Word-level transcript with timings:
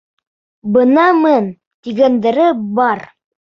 Бынамын 0.77 1.51
тигәндәре 1.89 2.51
бар! 2.83 3.07